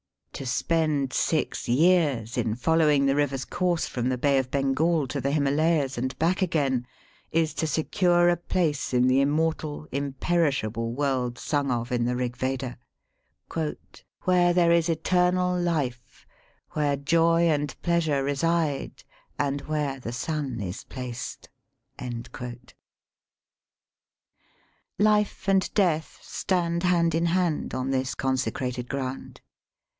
[0.33, 5.21] To spend six years in following the river's course from the Bay of Bengal to
[5.21, 6.87] the Hima layas and hack again
[7.31, 12.35] is to secure a place in the immortal, imperishable world sung of in the Eig
[12.35, 12.79] Veda,
[14.23, 16.25] "where there is eternal life,
[16.71, 19.03] where joy and pleasure reside,
[19.37, 21.47] and where the sun is placed."
[24.97, 29.41] Life and death stand hand in hand on this consecrated ground.